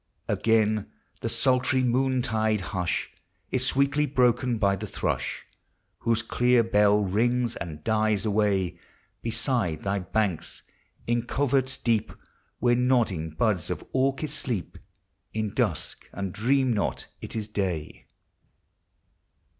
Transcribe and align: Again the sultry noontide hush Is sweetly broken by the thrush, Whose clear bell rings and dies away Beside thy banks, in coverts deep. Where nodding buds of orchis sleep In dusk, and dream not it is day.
Again 0.27 0.87
the 1.19 1.29
sultry 1.29 1.83
noontide 1.83 2.61
hush 2.73 3.11
Is 3.51 3.67
sweetly 3.67 4.07
broken 4.07 4.57
by 4.57 4.75
the 4.75 4.87
thrush, 4.87 5.45
Whose 5.99 6.23
clear 6.23 6.63
bell 6.63 7.03
rings 7.03 7.55
and 7.55 7.83
dies 7.83 8.25
away 8.25 8.79
Beside 9.21 9.83
thy 9.83 9.99
banks, 9.99 10.63
in 11.05 11.27
coverts 11.27 11.77
deep. 11.77 12.11
Where 12.57 12.75
nodding 12.75 13.29
buds 13.29 13.69
of 13.69 13.83
orchis 13.93 14.33
sleep 14.33 14.79
In 15.35 15.53
dusk, 15.53 16.03
and 16.13 16.33
dream 16.33 16.73
not 16.73 17.05
it 17.21 17.35
is 17.35 17.47
day. 17.47 18.07